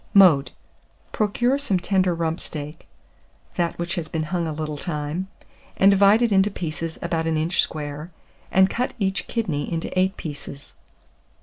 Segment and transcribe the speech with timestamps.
[0.15, 0.49] Mode.
[1.11, 2.87] Procure some tender rump steak
[3.53, 5.27] (that which has been hung a little time),
[5.77, 8.09] and divide it into pieces about an inch square,
[8.51, 10.73] and cut each kidney into 8 pieces.